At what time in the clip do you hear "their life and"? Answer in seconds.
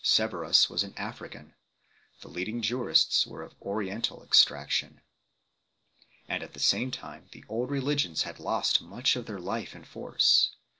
9.27-9.87